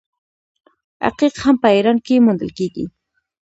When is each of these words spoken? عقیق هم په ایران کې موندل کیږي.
عقیق 1.07 1.35
هم 1.43 1.55
په 1.63 1.67
ایران 1.75 1.97
کې 2.05 2.23
موندل 2.25 2.51
کیږي. 2.57 2.85